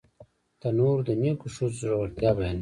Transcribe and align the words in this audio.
تنور 0.59 0.97
د 1.07 1.09
نیکو 1.21 1.47
ښځو 1.55 1.77
زړورتیا 1.79 2.31
بیانوي 2.37 2.59